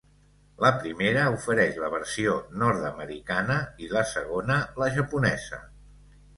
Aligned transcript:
La 0.63 0.69
primera 0.77 1.25
ofereix 1.35 1.77
la 1.83 1.91
versió 1.97 2.33
nord-americana 2.63 3.61
i 3.87 3.93
la 3.95 4.05
segona 4.17 4.59
la 4.83 4.93
japonesa. 5.01 5.65